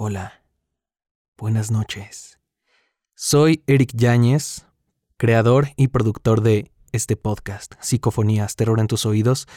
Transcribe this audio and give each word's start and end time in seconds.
Hola, 0.00 0.44
buenas 1.36 1.72
noches. 1.72 2.38
Soy 3.16 3.64
Eric 3.66 3.90
Yáñez, 3.96 4.64
creador 5.16 5.70
y 5.74 5.88
productor 5.88 6.40
de 6.40 6.70
este 6.92 7.16
podcast, 7.16 7.74
Psicofonías, 7.80 8.54
Terror 8.54 8.78
en 8.78 8.86
tus 8.86 9.06
oídos, 9.06 9.48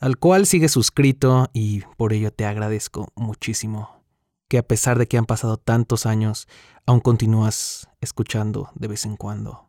al 0.00 0.18
cual 0.18 0.46
sigues 0.46 0.72
suscrito 0.72 1.48
y 1.52 1.82
por 1.96 2.12
ello 2.12 2.32
te 2.32 2.44
agradezco 2.44 3.12
muchísimo 3.14 4.02
que 4.48 4.58
a 4.58 4.64
pesar 4.64 4.98
de 4.98 5.06
que 5.06 5.16
han 5.16 5.26
pasado 5.26 5.58
tantos 5.58 6.06
años, 6.06 6.48
aún 6.86 6.98
continúas 6.98 7.88
escuchando 8.00 8.70
de 8.74 8.88
vez 8.88 9.04
en 9.06 9.16
cuando. 9.16 9.68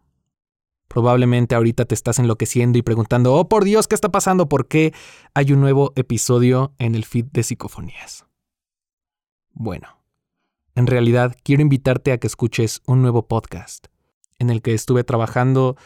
Probablemente 0.88 1.54
ahorita 1.54 1.86
te 1.86 1.94
estás 1.94 2.18
enloqueciendo 2.18 2.80
y 2.80 2.82
preguntando, 2.82 3.36
oh 3.36 3.48
por 3.48 3.64
Dios, 3.64 3.88
¿qué 3.88 3.94
está 3.94 4.10
pasando? 4.10 4.50
¿Por 4.50 4.68
qué 4.68 4.92
hay 5.36 5.52
un 5.52 5.62
nuevo 5.62 5.94
episodio 5.96 6.74
en 6.80 6.96
el 6.96 7.06
feed 7.06 7.26
de 7.26 7.44
Psicofonías? 7.44 8.26
Bueno, 9.54 10.05
en 10.76 10.88
realidad, 10.88 11.38
quiero 11.44 11.62
invitarte 11.62 12.12
a 12.12 12.18
que 12.18 12.28
escuches 12.28 12.82
un 12.86 13.02
nuevo 13.02 13.28
podcast, 13.28 13.88
en 14.40 14.50
el 14.50 14.62
que 14.62 14.74
estuve 14.74 15.06
trabajando 15.06 15.78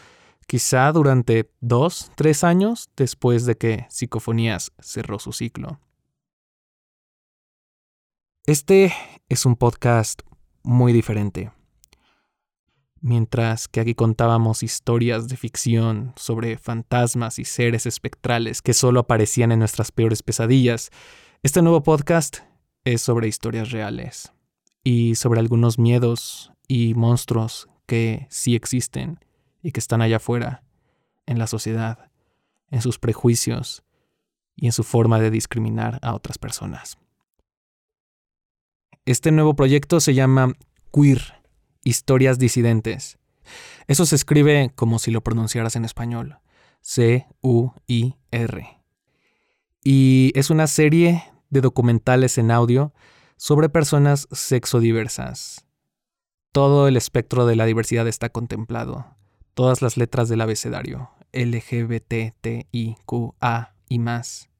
quizá 0.48 0.90
durante 0.90 1.48
dos, 1.60 2.10
tres 2.16 2.42
años 2.42 2.90
después 2.96 3.46
de 3.46 3.56
que 3.56 3.86
Psicofonías 3.88 4.72
cerró 4.80 5.20
su 5.20 5.32
ciclo. 5.32 5.78
Este 8.46 8.92
es 9.28 9.46
un 9.46 9.54
podcast 9.54 10.22
muy 10.64 10.92
diferente. 10.92 11.52
Mientras 13.00 13.68
que 13.68 13.80
aquí 13.80 13.94
contábamos 13.94 14.64
historias 14.64 15.28
de 15.28 15.36
ficción 15.36 16.12
sobre 16.16 16.58
fantasmas 16.58 17.38
y 17.38 17.44
seres 17.44 17.86
espectrales 17.86 18.60
que 18.60 18.74
solo 18.74 19.00
aparecían 19.00 19.52
en 19.52 19.60
nuestras 19.60 19.92
peores 19.92 20.24
pesadillas, 20.24 20.90
este 21.44 21.62
nuevo 21.62 21.84
podcast 21.84 22.38
es 22.84 23.00
sobre 23.00 23.28
historias 23.28 23.70
reales 23.70 24.32
y 24.82 25.14
sobre 25.14 25.40
algunos 25.40 25.78
miedos 25.78 26.52
y 26.66 26.94
monstruos 26.94 27.68
que 27.86 28.26
sí 28.30 28.54
existen 28.54 29.18
y 29.62 29.72
que 29.72 29.80
están 29.80 30.02
allá 30.02 30.16
afuera, 30.16 30.62
en 31.26 31.38
la 31.38 31.46
sociedad, 31.46 32.10
en 32.70 32.82
sus 32.82 32.98
prejuicios 32.98 33.84
y 34.56 34.66
en 34.66 34.72
su 34.72 34.82
forma 34.82 35.20
de 35.20 35.30
discriminar 35.30 35.98
a 36.02 36.14
otras 36.14 36.38
personas. 36.38 36.98
Este 39.04 39.32
nuevo 39.32 39.54
proyecto 39.54 40.00
se 40.00 40.14
llama 40.14 40.54
Queer, 40.92 41.40
Historias 41.84 42.38
Disidentes. 42.38 43.18
Eso 43.86 44.06
se 44.06 44.14
escribe 44.16 44.72
como 44.74 44.98
si 44.98 45.10
lo 45.10 45.22
pronunciaras 45.22 45.76
en 45.76 45.84
español, 45.84 46.38
C-U-I-R. 46.80 48.68
Y 49.82 50.32
es 50.34 50.50
una 50.50 50.66
serie 50.66 51.24
de 51.48 51.60
documentales 51.60 52.38
en 52.38 52.50
audio 52.50 52.92
sobre 53.40 53.70
personas 53.70 54.28
sexodiversas. 54.32 55.66
Todo 56.52 56.88
el 56.88 56.98
espectro 56.98 57.46
de 57.46 57.56
la 57.56 57.64
diversidad 57.64 58.06
está 58.06 58.28
contemplado. 58.28 59.16
Todas 59.54 59.80
las 59.80 59.96
letras 59.96 60.28
del 60.28 60.42
abecedario. 60.42 61.10
LGBT, 61.32 62.36
T, 62.38 62.68
I, 62.70 62.96
Q, 63.06 63.34
A 63.40 63.72
y 63.88 63.98
más. 63.98 64.50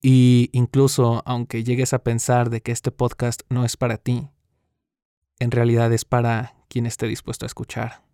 Y 0.00 0.48
incluso 0.52 1.22
aunque 1.26 1.64
llegues 1.64 1.92
a 1.92 2.02
pensar 2.02 2.48
de 2.48 2.62
que 2.62 2.72
este 2.72 2.92
podcast 2.92 3.42
no 3.50 3.62
es 3.66 3.76
para 3.76 3.98
ti, 3.98 4.30
en 5.38 5.50
realidad 5.50 5.92
es 5.92 6.06
para 6.06 6.54
quien 6.68 6.86
esté 6.86 7.06
dispuesto 7.08 7.44
a 7.44 7.48
escuchar, 7.48 8.04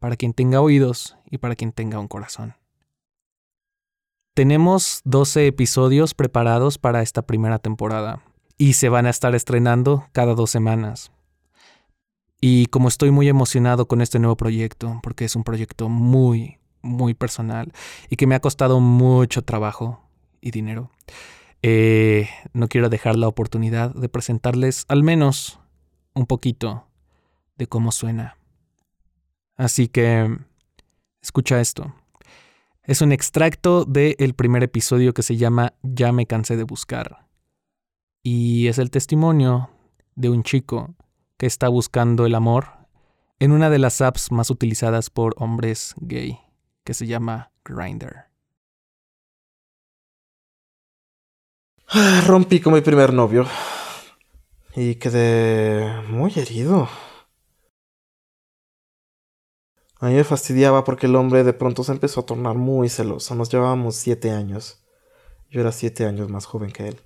para 0.00 0.16
quien 0.16 0.32
tenga 0.32 0.60
oídos 0.60 1.16
y 1.30 1.38
para 1.38 1.54
quien 1.54 1.70
tenga 1.70 2.00
un 2.00 2.08
corazón. 2.08 2.56
Tenemos 4.34 5.02
12 5.04 5.46
episodios 5.46 6.14
preparados 6.14 6.78
para 6.78 7.00
esta 7.00 7.22
primera 7.22 7.60
temporada, 7.60 8.20
y 8.56 8.74
se 8.74 8.88
van 8.88 9.06
a 9.06 9.10
estar 9.10 9.34
estrenando 9.34 10.06
cada 10.12 10.34
dos 10.34 10.50
semanas. 10.50 11.12
Y 12.40 12.66
como 12.66 12.88
estoy 12.88 13.10
muy 13.10 13.28
emocionado 13.28 13.88
con 13.88 14.00
este 14.00 14.18
nuevo 14.18 14.36
proyecto, 14.36 15.00
porque 15.02 15.24
es 15.24 15.34
un 15.34 15.44
proyecto 15.44 15.88
muy, 15.88 16.58
muy 16.82 17.14
personal 17.14 17.72
y 18.10 18.16
que 18.16 18.26
me 18.26 18.34
ha 18.34 18.40
costado 18.40 18.80
mucho 18.80 19.42
trabajo 19.42 20.02
y 20.40 20.50
dinero, 20.50 20.90
eh, 21.62 22.28
no 22.52 22.68
quiero 22.68 22.90
dejar 22.90 23.16
la 23.16 23.28
oportunidad 23.28 23.94
de 23.94 24.08
presentarles 24.10 24.84
al 24.88 25.02
menos 25.02 25.58
un 26.12 26.26
poquito 26.26 26.86
de 27.56 27.66
cómo 27.66 27.92
suena. 27.92 28.36
Así 29.56 29.88
que, 29.88 30.36
escucha 31.22 31.60
esto. 31.60 31.94
Es 32.82 33.00
un 33.00 33.12
extracto 33.12 33.86
del 33.86 34.34
primer 34.34 34.62
episodio 34.62 35.14
que 35.14 35.22
se 35.22 35.36
llama 35.38 35.72
Ya 35.82 36.12
me 36.12 36.26
cansé 36.26 36.56
de 36.56 36.64
buscar 36.64 37.23
y 38.64 38.68
es 38.68 38.78
el 38.78 38.90
testimonio 38.90 39.68
de 40.14 40.30
un 40.30 40.42
chico 40.42 40.94
que 41.36 41.44
está 41.44 41.68
buscando 41.68 42.24
el 42.24 42.34
amor 42.34 42.68
en 43.38 43.52
una 43.52 43.68
de 43.68 43.78
las 43.78 44.00
apps 44.00 44.32
más 44.32 44.48
utilizadas 44.48 45.10
por 45.10 45.34
hombres 45.36 45.94
gay, 45.98 46.40
que 46.82 46.94
se 46.94 47.06
llama 47.06 47.52
Grindr. 47.62 48.30
Ah, 51.88 52.24
rompí 52.26 52.58
con 52.58 52.72
mi 52.72 52.80
primer 52.80 53.12
novio 53.12 53.46
y 54.74 54.94
quedé 54.94 56.00
muy 56.08 56.32
herido. 56.34 56.88
A 60.00 60.06
mí 60.06 60.14
me 60.14 60.24
fastidiaba 60.24 60.84
porque 60.84 61.04
el 61.04 61.16
hombre 61.16 61.44
de 61.44 61.52
pronto 61.52 61.84
se 61.84 61.92
empezó 61.92 62.20
a 62.20 62.26
tornar 62.26 62.54
muy 62.54 62.88
celoso. 62.88 63.34
Nos 63.34 63.50
llevábamos 63.50 63.96
siete 63.96 64.30
años. 64.30 64.82
Yo 65.50 65.60
era 65.60 65.70
siete 65.70 66.06
años 66.06 66.30
más 66.30 66.46
joven 66.46 66.72
que 66.72 66.88
él 66.88 67.02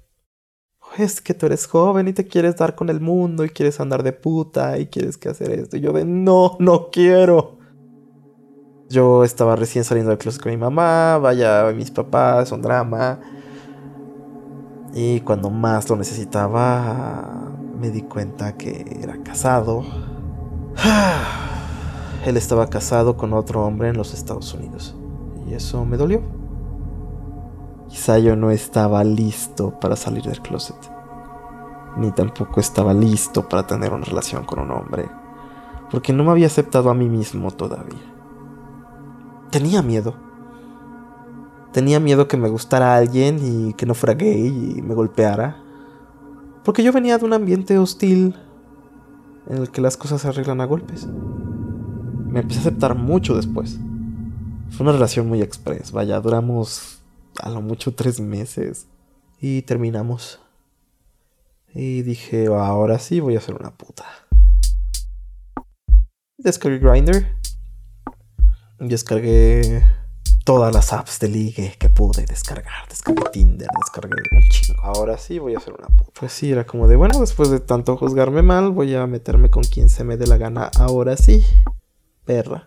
es 0.99 1.21
que 1.21 1.35
tú 1.35 1.47
eres 1.47 1.67
joven 1.67 2.09
y 2.09 2.13
te 2.13 2.27
quieres 2.27 2.57
dar 2.57 2.75
con 2.75 2.89
el 2.89 3.01
mundo 3.01 3.45
y 3.45 3.51
quieres 3.51 3.81
andar 3.81 4.03
de 4.03 4.13
puta 4.13 4.79
y 4.79 4.87
quieres 4.87 5.17
que 5.17 5.29
hacer 5.29 5.51
esto. 5.51 5.77
Y 5.77 5.81
yo 5.81 5.93
de, 5.93 6.05
no, 6.05 6.57
no 6.59 6.91
quiero. 6.91 7.59
Yo 8.89 9.25
estaba 9.25 9.55
recién 9.55 9.85
saliendo 9.85 10.11
del 10.11 10.19
closet 10.19 10.43
con 10.43 10.51
mi 10.51 10.57
mamá, 10.57 11.19
vaya, 11.19 11.71
mis 11.75 11.91
papás, 11.91 12.51
un 12.53 12.63
drama. 12.63 13.21
Y 14.95 15.21
cuando 15.21 15.51
más 15.51 15.89
lo 15.91 15.97
necesitaba, 15.97 17.53
me 17.79 17.91
di 17.91 18.03
cuenta 18.03 18.57
que 18.57 18.99
era 19.03 19.23
casado. 19.23 19.85
Él 22.27 22.37
estaba 22.37 22.69
casado 22.69 23.17
con 23.17 23.33
otro 23.33 23.65
hombre 23.65 23.89
en 23.89 23.97
los 23.97 24.15
Estados 24.15 24.53
Unidos. 24.55 24.97
Y 25.49 25.55
eso 25.55 25.85
me 25.85 25.97
dolió. 25.97 26.38
Quizá 27.89 28.19
yo 28.19 28.37
no 28.37 28.51
estaba 28.51 29.03
listo 29.03 29.79
para 29.81 29.97
salir 29.97 30.25
del 30.25 30.41
closet. 30.41 30.77
Ni 31.97 32.13
tampoco 32.13 32.61
estaba 32.61 32.93
listo 32.93 33.49
para 33.49 33.67
tener 33.67 33.93
una 33.93 34.05
relación 34.05 34.45
con 34.45 34.61
un 34.61 34.71
hombre. 34.71 35.09
Porque 35.91 36.13
no 36.13 36.23
me 36.23 36.31
había 36.31 36.47
aceptado 36.47 36.91
a 36.91 36.95
mí 36.95 37.09
mismo 37.09 37.51
todavía. 37.51 37.99
Tenía 39.51 39.83
miedo. 39.83 40.15
Tenía 41.73 41.99
miedo 41.99 42.29
que 42.29 42.37
me 42.37 42.49
gustara 42.49 42.97
alguien 42.97 43.39
y 43.43 43.73
que 43.73 43.87
no 43.87 43.95
fuera 43.95 44.15
gay 44.15 44.75
y 44.77 44.83
me 44.83 44.95
golpeara. 44.95 45.57
Porque 46.65 46.83
yo 46.83 46.93
venía 46.93 47.17
de 47.17 47.25
un 47.25 47.33
ambiente 47.33 47.79
hostil 47.79 48.37
en 49.47 49.59
el 49.59 49.71
que 49.71 49.81
las 49.81 49.97
cosas 49.97 50.21
se 50.21 50.29
arreglan 50.29 50.61
a 50.61 50.67
golpes. 50.67 51.07
Me 52.27 52.41
empecé 52.41 52.59
a 52.59 52.63
aceptar 52.63 52.95
mucho 52.95 53.35
después. 53.35 53.79
Fue 54.71 54.85
una 54.85 54.93
relación 54.93 55.27
muy 55.27 55.41
express. 55.41 55.93
Vaya, 55.93 56.21
duramos 56.21 56.98
a 57.43 57.51
lo 57.51 57.61
mucho 57.61 57.95
tres 57.95 58.21
meses. 58.21 58.87
Y 59.41 59.63
terminamos. 59.63 60.41
Y 61.75 62.03
dije, 62.03 62.47
ahora 62.47 62.99
sí 62.99 63.21
voy 63.21 63.37
a 63.37 63.41
ser 63.41 63.55
una 63.55 63.71
puta. 63.71 64.05
Descargué 66.37 66.79
Grindr. 66.79 67.27
Descargué 68.79 69.85
todas 70.45 70.73
las 70.73 70.93
apps 70.93 71.19
de 71.19 71.29
ligue 71.29 71.75
que 71.79 71.89
pude 71.89 72.25
descargar. 72.25 72.89
Descargué 72.89 73.23
Tinder, 73.33 73.69
descargué 73.77 74.17
un 74.33 74.43
chingo. 74.49 74.81
Ahora 74.83 75.19
sí 75.19 75.39
voy 75.39 75.55
a 75.55 75.61
ser 75.61 75.75
una 75.75 75.89
puta. 75.89 76.11
Pues 76.19 76.33
sí, 76.33 76.51
era 76.51 76.65
como 76.65 76.89
de, 76.89 76.97
bueno, 76.97 77.21
después 77.21 77.51
de 77.51 77.61
tanto 77.61 77.97
juzgarme 77.97 78.43
mal, 78.43 78.71
voy 78.71 78.95
a 78.95 79.07
meterme 79.07 79.51
con 79.51 79.63
quien 79.63 79.89
se 79.89 80.05
me 80.05 80.17
dé 80.17 80.27
la 80.27 80.39
gana. 80.39 80.71
Ahora 80.79 81.17
sí. 81.17 81.45
Perra. 82.25 82.67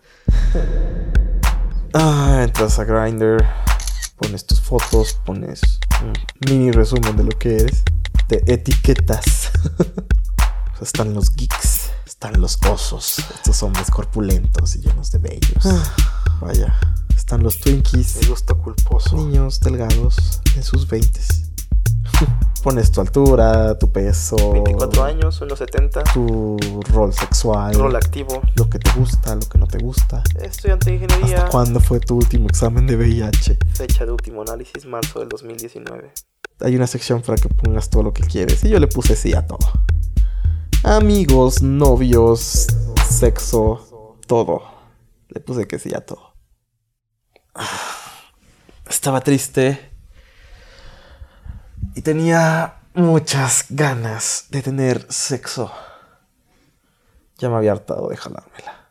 ah, 1.94 2.42
entras 2.44 2.78
a 2.78 2.84
Grindr 2.84 3.44
pones 4.22 4.46
tus 4.46 4.60
fotos, 4.60 5.18
pones 5.24 5.60
un 6.00 6.12
mini 6.48 6.70
resumen 6.70 7.16
de 7.16 7.24
lo 7.24 7.30
que 7.30 7.56
eres, 7.56 7.82
te 8.28 8.52
etiquetas. 8.52 9.50
están 10.80 11.14
los 11.14 11.34
geeks, 11.34 11.90
están 12.06 12.40
los 12.40 12.58
osos, 12.68 13.18
estos 13.34 13.62
hombres 13.62 13.90
corpulentos 13.90 14.76
y 14.76 14.80
llenos 14.80 15.10
de 15.12 15.18
vellos. 15.18 15.64
Ah. 15.64 15.94
vaya, 16.40 16.74
están 17.16 17.42
los 17.42 17.58
twinkies, 17.58 18.16
el 18.16 18.28
gusto 18.28 18.58
culposo, 18.58 19.16
niños 19.16 19.60
delgados 19.60 20.40
en 20.56 20.62
sus 20.62 20.88
veintes. 20.88 21.50
Pones 22.62 22.92
tu 22.92 23.00
altura, 23.00 23.76
tu 23.76 23.90
peso. 23.90 24.36
24 24.52 25.02
años, 25.02 25.42
1,70. 25.42 26.12
Tu 26.14 26.56
rol 26.92 27.12
sexual. 27.12 27.74
Rol 27.74 27.96
activo. 27.96 28.40
Lo 28.54 28.70
que 28.70 28.78
te 28.78 28.88
gusta, 28.92 29.34
lo 29.34 29.40
que 29.40 29.58
no 29.58 29.66
te 29.66 29.78
gusta. 29.78 30.22
Estudiante 30.40 30.90
de 30.90 30.96
ingeniería. 30.96 31.38
¿Hasta 31.38 31.50
cuándo 31.50 31.80
fue 31.80 31.98
tu 31.98 32.16
último 32.16 32.46
examen 32.46 32.86
de 32.86 32.94
VIH? 32.94 33.58
Fecha 33.74 34.06
de 34.06 34.12
último 34.12 34.42
análisis, 34.42 34.86
marzo 34.86 35.18
del 35.18 35.28
2019. 35.28 36.12
Hay 36.60 36.76
una 36.76 36.86
sección 36.86 37.20
para 37.20 37.36
que 37.36 37.48
pongas 37.48 37.90
todo 37.90 38.04
lo 38.04 38.12
que 38.12 38.22
quieres. 38.22 38.62
Y 38.62 38.68
yo 38.68 38.78
le 38.78 38.86
puse 38.86 39.16
sí 39.16 39.34
a 39.34 39.44
todo. 39.44 39.66
Amigos, 40.84 41.62
novios, 41.62 42.68
sexo, 43.08 44.18
todo. 44.28 44.62
Le 45.30 45.40
puse 45.40 45.66
que 45.66 45.80
sí 45.80 45.92
a 45.96 46.06
todo. 46.06 46.34
Estaba 48.88 49.20
triste. 49.20 49.91
Y 51.94 52.00
tenía 52.00 52.76
muchas 52.94 53.66
ganas 53.68 54.46
de 54.50 54.62
tener 54.62 55.06
sexo. 55.10 55.70
Ya 57.38 57.50
me 57.50 57.56
había 57.56 57.72
hartado 57.72 58.08
de 58.08 58.16
jalármela. 58.16 58.86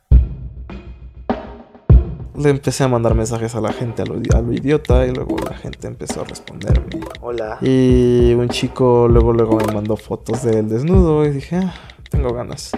Le 2.36 2.50
empecé 2.50 2.84
a 2.84 2.88
mandar 2.88 3.16
mensajes 3.16 3.56
a 3.56 3.62
la 3.62 3.74
gente 3.74 4.04
a 4.04 4.06
lo, 4.06 4.16
a 4.16 4.42
lo, 4.42 4.54
idiota 4.54 5.06
y 5.06 5.14
luego 5.14 5.36
la 5.38 5.56
gente 5.56 5.88
empezó 5.88 6.22
a 6.22 6.26
responderme. 6.26 7.02
Hola. 7.22 7.58
Y 7.62 8.34
un 8.36 8.50
chico 8.50 9.08
luego 9.08 9.34
luego 9.34 9.58
me 9.58 9.74
mandó 9.74 9.98
fotos 9.98 10.44
del 10.44 10.70
desnudo 10.70 11.26
y 11.26 11.32
dije, 11.32 11.58
ah, 11.58 11.74
tengo 12.10 12.34
ganas. 12.34 12.72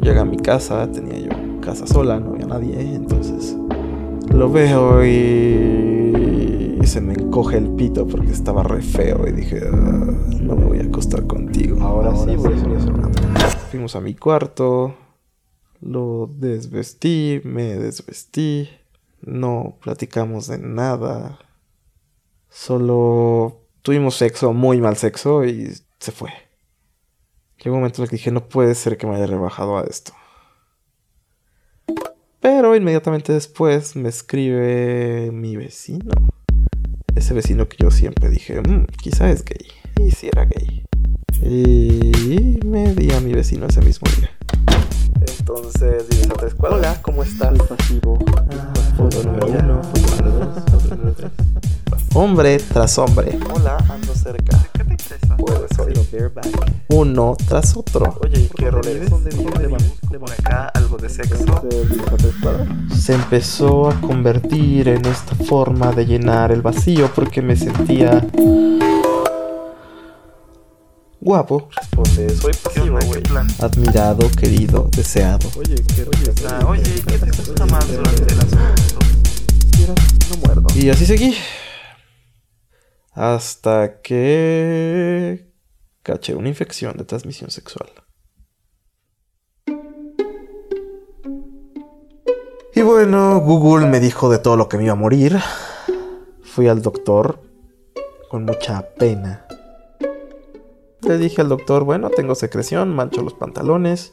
Llegué 0.00 0.20
a 0.20 0.24
mi 0.24 0.38
casa, 0.38 0.90
tenía 0.90 1.18
yo 1.18 1.60
casa 1.60 1.86
sola, 1.86 2.18
no 2.18 2.30
había 2.30 2.46
nadie, 2.46 2.80
entonces 2.80 3.56
lo 4.32 4.50
veo 4.50 5.04
y 5.04 5.89
se 6.90 7.00
me 7.00 7.12
encoge 7.12 7.56
el 7.56 7.70
pito 7.76 8.04
porque 8.04 8.32
estaba 8.32 8.64
re 8.64 8.82
feo 8.82 9.24
y 9.28 9.30
dije, 9.30 9.60
ah, 9.64 10.12
no 10.40 10.56
me 10.56 10.64
voy 10.64 10.80
a 10.80 10.82
acostar 10.82 11.24
contigo. 11.24 11.80
Ahora, 11.80 12.10
Ahora 12.10 12.32
sí 12.32 12.36
voy 12.36 12.52
a 12.52 12.56
hacer 12.56 12.92
una 12.92 13.08
Fuimos 13.70 13.94
a 13.94 14.00
mi 14.00 14.16
cuarto, 14.16 14.96
lo 15.80 16.28
desvestí, 16.34 17.42
me 17.44 17.76
desvestí, 17.76 18.68
no 19.22 19.76
platicamos 19.80 20.48
de 20.48 20.58
nada, 20.58 21.38
solo 22.48 23.60
tuvimos 23.82 24.16
sexo, 24.16 24.52
muy 24.52 24.80
mal 24.80 24.96
sexo 24.96 25.44
y 25.44 25.72
se 26.00 26.10
fue. 26.10 26.30
Llegó 27.62 27.76
un 27.76 27.82
momento 27.82 28.02
en 28.02 28.06
el 28.06 28.10
que 28.10 28.16
dije, 28.16 28.32
no 28.32 28.48
puede 28.48 28.74
ser 28.74 28.96
que 28.96 29.06
me 29.06 29.14
haya 29.14 29.26
rebajado 29.26 29.78
a 29.78 29.84
esto. 29.84 30.12
Pero 32.40 32.74
inmediatamente 32.74 33.32
después 33.32 33.94
me 33.94 34.08
escribe 34.08 35.30
mi 35.30 35.54
vecino. 35.54 36.39
Ese 37.20 37.34
vecino 37.34 37.68
que 37.68 37.76
yo 37.78 37.90
siempre 37.90 38.30
dije, 38.30 38.62
mmm, 38.62 38.86
quizá 38.96 39.28
es 39.28 39.44
gay. 39.44 39.66
Y 40.02 40.10
si 40.10 40.28
era 40.28 40.46
gay. 40.46 40.86
Y 41.42 42.58
me 42.64 42.94
di 42.94 43.12
a 43.12 43.20
mi 43.20 43.34
vecino 43.34 43.66
ese 43.66 43.82
mismo 43.82 44.08
día. 44.16 44.30
Entonces, 45.38 46.06
cuadras. 46.56 46.78
Hola, 46.78 47.02
¿cómo 47.02 47.22
estás? 47.22 47.58
pasivo. 47.58 48.18
Uno. 48.96 49.82
Hombre 52.14 52.56
tras 52.56 52.96
hombre. 52.96 53.38
Hola, 53.54 53.76
ando 53.90 54.14
cerca. 54.14 54.69
Puedes 55.94 56.12
oír. 56.14 56.32
Uno 56.88 57.36
tras 57.46 57.76
otro. 57.76 58.18
Oye, 58.22 58.40
¿y 58.40 58.48
qué 58.48 58.70
rol 58.70 58.86
eres? 58.86 59.10
Por 59.10 60.30
acá, 60.32 60.70
algo 60.74 60.96
de 60.98 61.08
sexo. 61.08 61.44
Se 62.94 63.14
empezó 63.14 63.88
a 63.88 64.00
convertir 64.00 64.88
en 64.88 65.04
esta 65.06 65.34
forma 65.34 65.92
de 65.92 66.06
llenar 66.06 66.52
el 66.52 66.62
vacío 66.62 67.10
porque 67.14 67.42
me 67.42 67.56
sentía 67.56 68.26
guapo. 71.20 71.68
Responde, 71.76 72.36
soy 72.36 72.52
pasivo, 72.52 72.98
güey. 73.06 73.22
Admirado, 73.60 74.30
querido, 74.30 74.88
deseado. 74.96 75.48
Oye, 75.56 75.76
¿qué 75.94 76.02
oye, 76.02 76.32
oye, 76.66 76.82
¿qué 77.06 77.18
te 77.18 77.30
gusta 77.30 77.66
más 77.66 77.88
durante 77.88 78.34
las 78.34 78.46
fotos? 78.46 79.08
No 80.30 80.36
muerdo. 80.46 80.66
Y 80.74 80.90
así 80.90 81.06
seguí. 81.06 81.36
Hasta 83.12 84.00
que 84.02 85.49
caché 86.02 86.34
una 86.34 86.48
infección 86.48 86.96
de 86.96 87.04
transmisión 87.04 87.50
sexual. 87.50 87.90
Y 92.74 92.82
bueno, 92.82 93.40
Google 93.40 93.86
me 93.86 94.00
dijo 94.00 94.30
de 94.30 94.38
todo 94.38 94.56
lo 94.56 94.68
que 94.68 94.78
me 94.78 94.84
iba 94.84 94.92
a 94.92 94.96
morir. 94.96 95.38
Fui 96.42 96.68
al 96.68 96.82
doctor 96.82 97.40
con 98.30 98.44
mucha 98.44 98.94
pena. 98.94 99.46
Le 101.02 101.18
dije 101.18 101.40
al 101.40 101.48
doctor, 101.48 101.84
bueno, 101.84 102.10
tengo 102.10 102.34
secreción, 102.34 102.94
mancho 102.94 103.22
los 103.22 103.34
pantalones, 103.34 104.12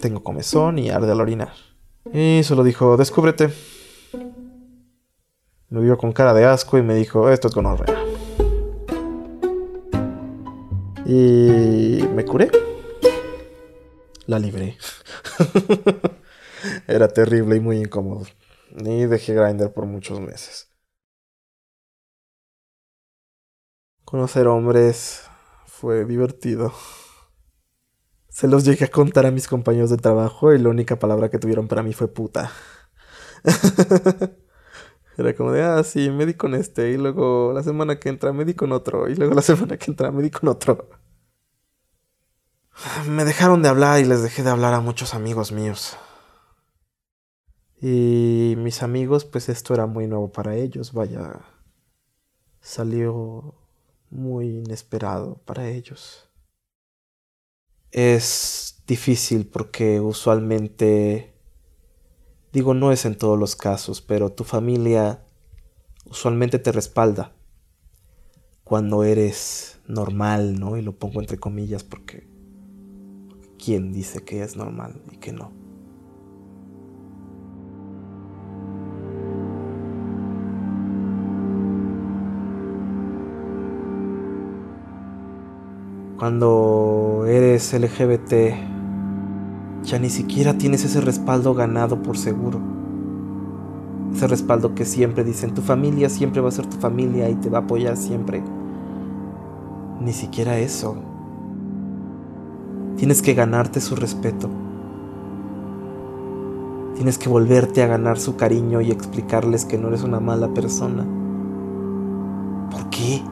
tengo 0.00 0.22
comezón 0.22 0.78
y 0.78 0.90
arde 0.90 1.12
al 1.12 1.20
orinar. 1.20 1.52
Y 2.12 2.40
solo 2.42 2.64
dijo, 2.64 2.96
descúbrete. 2.96 3.50
Me 5.68 5.80
vio 5.80 5.96
con 5.96 6.12
cara 6.12 6.34
de 6.34 6.44
asco 6.44 6.76
y 6.76 6.82
me 6.82 6.94
dijo, 6.94 7.30
esto 7.30 7.48
es 7.48 7.54
gonorrea. 7.54 8.11
Y 11.04 12.06
me 12.14 12.24
curé. 12.24 12.50
La 14.26 14.38
libré. 14.38 14.78
Era 16.86 17.08
terrible 17.08 17.56
y 17.56 17.60
muy 17.60 17.78
incómodo. 17.78 18.24
Y 18.70 19.06
dejé 19.06 19.34
Grinder 19.34 19.72
por 19.72 19.86
muchos 19.86 20.20
meses. 20.20 20.70
Conocer 24.04 24.46
hombres 24.46 25.24
fue 25.66 26.04
divertido. 26.04 26.72
Se 28.28 28.46
los 28.46 28.64
llegué 28.64 28.84
a 28.84 28.90
contar 28.90 29.26
a 29.26 29.32
mis 29.32 29.48
compañeros 29.48 29.90
de 29.90 29.96
trabajo 29.96 30.54
y 30.54 30.58
la 30.58 30.68
única 30.68 30.98
palabra 30.98 31.30
que 31.30 31.38
tuvieron 31.38 31.66
para 31.66 31.82
mí 31.82 31.92
fue 31.92 32.08
puta. 32.08 32.52
Era 35.16 35.34
como 35.34 35.52
de, 35.52 35.62
ah, 35.62 35.82
sí, 35.84 36.10
me 36.10 36.26
di 36.26 36.34
con 36.34 36.54
este, 36.54 36.90
y 36.90 36.96
luego 36.96 37.52
la 37.52 37.62
semana 37.62 37.98
que 37.98 38.08
entra 38.08 38.32
me 38.32 38.44
di 38.44 38.54
con 38.54 38.72
otro, 38.72 39.08
y 39.08 39.14
luego 39.14 39.34
la 39.34 39.42
semana 39.50 39.76
que 39.76 39.90
entra 39.90 40.10
me 40.10 40.22
di 40.22 40.30
con 40.30 40.48
otro. 40.48 40.88
Me 43.08 43.24
dejaron 43.24 43.62
de 43.62 43.68
hablar 43.68 44.00
y 44.00 44.04
les 44.04 44.22
dejé 44.22 44.42
de 44.42 44.50
hablar 44.50 44.74
a 44.74 44.80
muchos 44.80 45.14
amigos 45.14 45.52
míos. 45.52 45.96
Y 47.80 48.54
mis 48.58 48.82
amigos, 48.82 49.24
pues 49.24 49.48
esto 49.48 49.74
era 49.74 49.86
muy 49.86 50.06
nuevo 50.06 50.30
para 50.32 50.54
ellos, 50.54 50.92
vaya. 50.92 51.40
Salió 52.60 53.54
muy 54.08 54.58
inesperado 54.58 55.42
para 55.44 55.68
ellos. 55.68 56.28
Es 57.90 58.82
difícil 58.86 59.46
porque 59.48 60.00
usualmente, 60.00 61.31
digo, 62.52 62.74
no 62.74 62.92
es 62.92 63.04
en 63.04 63.16
todos 63.16 63.38
los 63.38 63.56
casos, 63.56 64.02
pero 64.02 64.30
tu 64.30 64.44
familia 64.44 65.24
usualmente 66.04 66.58
te 66.58 66.72
respalda 66.72 67.32
cuando 68.64 69.04
eres 69.04 69.80
normal, 69.86 70.58
¿no? 70.58 70.76
Y 70.76 70.82
lo 70.82 70.92
pongo 70.92 71.20
entre 71.20 71.38
comillas 71.38 71.84
porque 71.84 72.26
¿quién 73.62 73.92
dice 73.92 74.24
que 74.24 74.42
es 74.42 74.56
normal 74.56 75.02
y 75.10 75.16
que 75.16 75.32
no? 75.32 75.52
Cuando 86.18 87.24
eres 87.26 87.74
LGBT, 87.74 88.81
ya 89.84 89.98
ni 89.98 90.10
siquiera 90.10 90.58
tienes 90.58 90.84
ese 90.84 91.00
respaldo 91.00 91.54
ganado 91.54 92.02
por 92.02 92.16
seguro. 92.16 92.60
Ese 94.14 94.26
respaldo 94.26 94.74
que 94.74 94.84
siempre 94.84 95.24
dicen, 95.24 95.54
tu 95.54 95.62
familia 95.62 96.08
siempre 96.08 96.40
va 96.40 96.48
a 96.48 96.52
ser 96.52 96.66
tu 96.66 96.76
familia 96.76 97.28
y 97.30 97.34
te 97.36 97.48
va 97.48 97.58
a 97.58 97.62
apoyar 97.62 97.96
siempre. 97.96 98.42
Ni 100.00 100.12
siquiera 100.12 100.58
eso. 100.58 100.96
Tienes 102.96 103.22
que 103.22 103.34
ganarte 103.34 103.80
su 103.80 103.96
respeto. 103.96 104.48
Tienes 106.94 107.18
que 107.18 107.28
volverte 107.28 107.82
a 107.82 107.86
ganar 107.86 108.18
su 108.18 108.36
cariño 108.36 108.80
y 108.80 108.90
explicarles 108.90 109.64
que 109.64 109.78
no 109.78 109.88
eres 109.88 110.02
una 110.02 110.20
mala 110.20 110.48
persona. 110.48 111.04
¿Por 112.70 112.90
qué? 112.90 113.22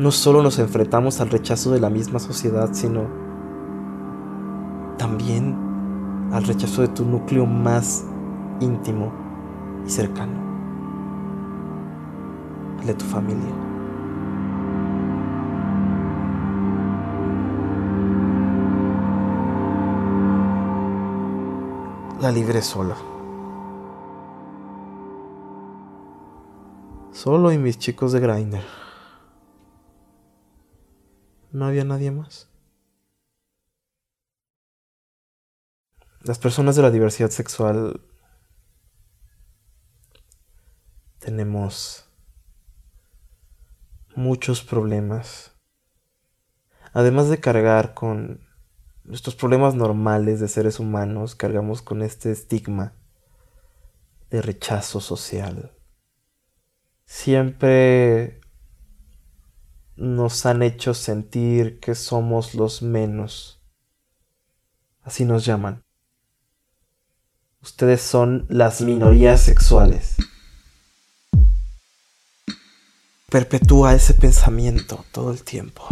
No 0.00 0.10
solo 0.10 0.42
nos 0.42 0.58
enfrentamos 0.58 1.20
al 1.20 1.28
rechazo 1.28 1.72
de 1.72 1.78
la 1.78 1.90
misma 1.90 2.18
sociedad, 2.20 2.70
sino 2.72 3.02
también 4.96 5.54
al 6.32 6.44
rechazo 6.44 6.80
de 6.80 6.88
tu 6.88 7.04
núcleo 7.04 7.44
más 7.44 8.06
íntimo 8.60 9.12
y 9.86 9.90
cercano, 9.90 10.32
el 12.80 12.86
de 12.86 12.94
tu 12.94 13.04
familia. 13.04 13.54
La 22.22 22.32
libré 22.32 22.62
solo. 22.62 22.94
Solo 27.12 27.52
y 27.52 27.58
mis 27.58 27.78
chicos 27.78 28.12
de 28.12 28.20
Grinder. 28.20 28.89
No 31.52 31.66
había 31.66 31.84
nadie 31.84 32.10
más. 32.10 32.48
Las 36.22 36.38
personas 36.38 36.76
de 36.76 36.82
la 36.82 36.90
diversidad 36.90 37.30
sexual 37.30 38.02
tenemos 41.18 42.08
muchos 44.14 44.62
problemas. 44.62 45.52
Además 46.92 47.28
de 47.28 47.40
cargar 47.40 47.94
con 47.94 48.46
nuestros 49.04 49.34
problemas 49.34 49.74
normales 49.74 50.40
de 50.40 50.48
seres 50.48 50.78
humanos, 50.78 51.34
cargamos 51.34 51.82
con 51.82 52.02
este 52.02 52.30
estigma 52.30 52.94
de 54.30 54.42
rechazo 54.42 55.00
social. 55.00 55.72
Siempre 57.04 58.39
nos 60.00 60.46
han 60.46 60.62
hecho 60.62 60.94
sentir 60.94 61.78
que 61.78 61.94
somos 61.94 62.54
los 62.54 62.80
menos. 62.80 63.60
Así 65.02 65.26
nos 65.26 65.44
llaman. 65.44 65.84
Ustedes 67.62 68.00
son 68.00 68.46
las 68.48 68.80
minorías 68.80 69.42
sexuales. 69.42 70.16
Perpetúa 73.28 73.94
ese 73.94 74.14
pensamiento 74.14 75.04
todo 75.12 75.32
el 75.32 75.42
tiempo. 75.42 75.84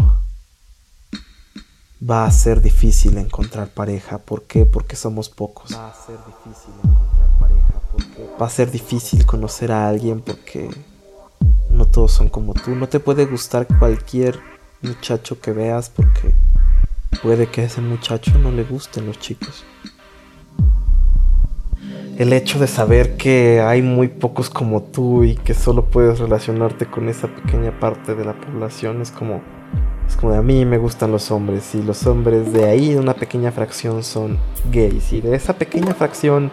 Va 2.02 2.24
a 2.24 2.30
ser 2.30 2.62
difícil 2.62 3.18
encontrar 3.18 3.68
pareja. 3.68 4.16
¿Por 4.16 4.44
qué? 4.44 4.64
Porque 4.64 4.96
somos 4.96 5.28
pocos. 5.28 5.74
Va 5.74 5.90
a 5.90 6.06
ser 6.06 6.16
difícil 6.16 6.72
encontrar 6.82 7.38
pareja. 7.38 7.80
¿Por 7.92 8.06
qué? 8.06 8.30
Va 8.40 8.46
a 8.46 8.50
ser 8.50 8.70
difícil 8.70 9.26
conocer 9.26 9.70
a 9.70 9.86
alguien 9.86 10.22
porque 10.22 10.70
no 11.70 11.86
todos 11.86 12.12
son 12.12 12.28
como 12.28 12.54
tú. 12.54 12.74
No 12.74 12.88
te 12.88 13.00
puede 13.00 13.26
gustar 13.26 13.66
cualquier 13.78 14.38
muchacho 14.82 15.40
que 15.40 15.52
veas 15.52 15.90
porque 15.90 16.34
puede 17.22 17.46
que 17.46 17.62
a 17.62 17.64
ese 17.64 17.80
muchacho 17.80 18.38
no 18.38 18.50
le 18.50 18.64
gusten 18.64 19.06
los 19.06 19.18
chicos 19.18 19.64
el 22.18 22.32
hecho 22.32 22.58
de 22.58 22.66
saber 22.66 23.16
que 23.16 23.60
hay 23.60 23.80
muy 23.80 24.08
pocos 24.08 24.50
como 24.50 24.82
tú 24.82 25.22
y 25.22 25.36
que 25.36 25.54
solo 25.54 25.84
puedes 25.84 26.18
relacionarte 26.18 26.86
con 26.86 27.08
esa 27.08 27.28
pequeña 27.28 27.78
parte 27.78 28.16
de 28.16 28.24
la 28.24 28.34
población 28.34 29.00
es 29.00 29.12
como 29.12 29.40
es 30.06 30.16
como 30.16 30.32
de 30.32 30.38
a 30.38 30.42
mí 30.42 30.64
me 30.64 30.78
gustan 30.78 31.12
los 31.12 31.30
hombres 31.30 31.76
y 31.76 31.82
los 31.82 32.08
hombres 32.08 32.52
de 32.52 32.64
ahí 32.64 32.96
una 32.96 33.14
pequeña 33.14 33.52
fracción 33.52 34.02
son 34.02 34.36
gays 34.72 35.12
y 35.12 35.20
de 35.20 35.36
esa 35.36 35.52
pequeña 35.52 35.94
fracción 35.94 36.50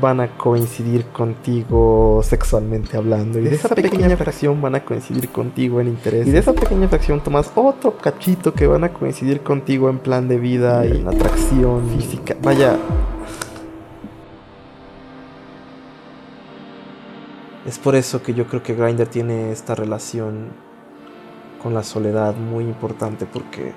van 0.00 0.20
a 0.20 0.36
coincidir 0.36 1.06
contigo 1.06 2.20
sexualmente 2.22 2.96
hablando. 2.96 3.38
Y 3.38 3.44
de 3.44 3.54
esa 3.54 3.74
pequeña 3.74 4.16
fracción 4.16 4.60
van 4.60 4.74
a 4.74 4.84
coincidir 4.84 5.28
contigo 5.30 5.80
en 5.80 5.88
interés. 5.88 6.26
Y 6.26 6.30
de 6.30 6.38
esa 6.38 6.52
pequeña 6.52 6.88
fracción 6.88 7.20
tomas 7.20 7.50
otro 7.54 7.96
cachito 7.96 8.54
que 8.54 8.66
van 8.66 8.84
a 8.84 8.92
coincidir 8.92 9.40
contigo 9.40 9.88
en 9.88 9.98
plan 9.98 10.28
de 10.28 10.38
vida 10.38 10.86
y 10.86 10.98
en 10.98 11.08
atracción 11.08 11.88
física. 11.96 12.36
Vaya. 12.42 12.78
Es 17.66 17.78
por 17.78 17.94
eso 17.94 18.22
que 18.22 18.34
yo 18.34 18.46
creo 18.46 18.62
que 18.62 18.74
Grinder 18.74 19.06
tiene 19.06 19.52
esta 19.52 19.74
relación 19.74 20.48
con 21.62 21.74
la 21.74 21.82
soledad 21.82 22.34
muy 22.34 22.64
importante 22.64 23.26
porque 23.26 23.72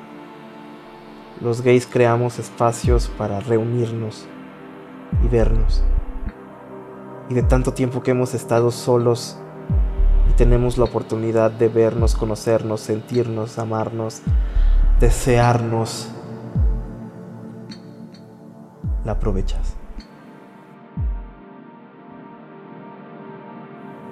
los 1.42 1.62
gays 1.62 1.86
creamos 1.86 2.40
espacios 2.40 3.10
para 3.18 3.40
reunirnos 3.42 4.26
y 5.24 5.28
vernos. 5.28 5.84
De 7.34 7.42
tanto 7.42 7.74
tiempo 7.74 8.04
que 8.04 8.12
hemos 8.12 8.36
estado 8.36 8.70
solos 8.70 9.38
y 10.30 10.34
tenemos 10.34 10.78
la 10.78 10.84
oportunidad 10.84 11.50
de 11.50 11.68
vernos, 11.68 12.14
conocernos, 12.14 12.82
sentirnos, 12.82 13.58
amarnos, 13.58 14.22
desearnos, 15.00 16.10
la 19.04 19.14
aprovechas. 19.14 19.76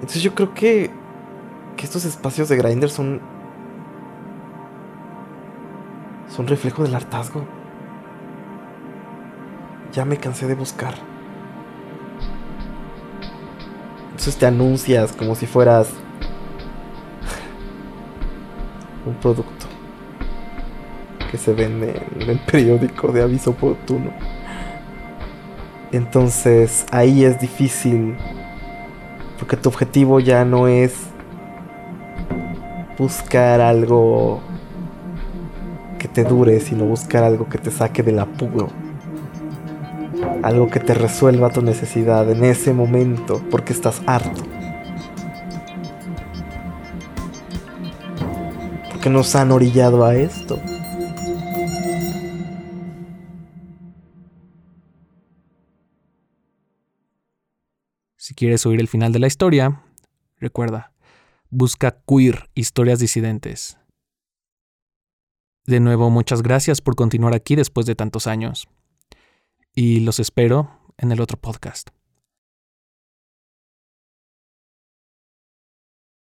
Entonces 0.00 0.20
yo 0.20 0.34
creo 0.34 0.52
que, 0.52 0.90
que 1.76 1.84
estos 1.84 2.04
espacios 2.04 2.48
de 2.48 2.56
Grindr 2.56 2.90
son. 2.90 3.20
son 6.28 6.48
reflejo 6.48 6.82
del 6.82 6.96
hartazgo. 6.96 7.44
Ya 9.92 10.04
me 10.04 10.16
cansé 10.16 10.48
de 10.48 10.56
buscar. 10.56 11.11
Entonces 14.22 14.38
te 14.38 14.46
anuncias 14.46 15.10
como 15.14 15.34
si 15.34 15.46
fueras 15.46 15.88
un 19.04 19.14
producto 19.14 19.66
que 21.28 21.36
se 21.36 21.52
vende 21.52 22.00
en 22.20 22.30
el 22.30 22.38
periódico 22.38 23.10
de 23.10 23.20
aviso 23.20 23.50
oportuno. 23.50 24.12
Entonces 25.90 26.86
ahí 26.92 27.24
es 27.24 27.40
difícil 27.40 28.16
porque 29.40 29.56
tu 29.56 29.70
objetivo 29.70 30.20
ya 30.20 30.44
no 30.44 30.68
es 30.68 30.94
buscar 32.96 33.60
algo 33.60 34.40
que 35.98 36.06
te 36.06 36.22
dure, 36.22 36.60
sino 36.60 36.84
buscar 36.84 37.24
algo 37.24 37.48
que 37.48 37.58
te 37.58 37.72
saque 37.72 38.04
del 38.04 38.20
apuro. 38.20 38.68
Algo 40.42 40.68
que 40.68 40.80
te 40.80 40.92
resuelva 40.94 41.50
tu 41.50 41.62
necesidad 41.62 42.28
en 42.30 42.42
ese 42.44 42.72
momento, 42.72 43.40
porque 43.50 43.72
estás 43.72 44.02
harto. 44.06 44.42
Porque 48.90 49.08
nos 49.08 49.34
han 49.36 49.52
orillado 49.52 50.04
a 50.04 50.16
esto. 50.16 50.58
Si 58.16 58.34
quieres 58.34 58.66
oír 58.66 58.80
el 58.80 58.88
final 58.88 59.12
de 59.12 59.20
la 59.20 59.28
historia, 59.28 59.82
recuerda, 60.38 60.92
busca 61.50 62.02
queer 62.06 62.48
historias 62.54 62.98
disidentes. 62.98 63.78
De 65.66 65.78
nuevo, 65.78 66.10
muchas 66.10 66.42
gracias 66.42 66.80
por 66.80 66.96
continuar 66.96 67.34
aquí 67.34 67.54
después 67.54 67.86
de 67.86 67.94
tantos 67.94 68.26
años. 68.26 68.68
Y 69.74 70.00
los 70.00 70.20
espero 70.20 70.70
en 70.98 71.12
el 71.12 71.20
otro 71.20 71.38
podcast. 71.38 71.90